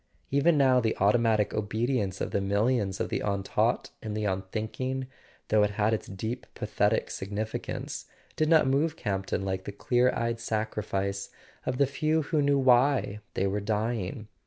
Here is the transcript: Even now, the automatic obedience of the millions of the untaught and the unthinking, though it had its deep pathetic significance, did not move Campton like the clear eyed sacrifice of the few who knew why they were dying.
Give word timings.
Even 0.31 0.57
now, 0.57 0.79
the 0.79 0.97
automatic 0.97 1.53
obedience 1.53 2.21
of 2.21 2.31
the 2.31 2.41
millions 2.41 2.99
of 2.99 3.09
the 3.09 3.19
untaught 3.19 3.91
and 4.01 4.17
the 4.17 4.25
unthinking, 4.25 5.05
though 5.49 5.61
it 5.61 5.69
had 5.77 5.93
its 5.93 6.07
deep 6.07 6.47
pathetic 6.55 7.11
significance, 7.11 8.07
did 8.35 8.49
not 8.49 8.65
move 8.65 8.97
Campton 8.97 9.45
like 9.45 9.65
the 9.65 9.71
clear 9.71 10.11
eyed 10.15 10.39
sacrifice 10.39 11.29
of 11.67 11.77
the 11.77 11.85
few 11.85 12.23
who 12.23 12.41
knew 12.41 12.57
why 12.57 13.19
they 13.35 13.45
were 13.45 13.61
dying. 13.61 14.27